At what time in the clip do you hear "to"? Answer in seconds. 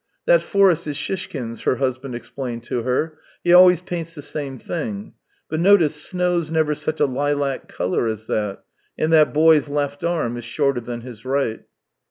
2.63-2.81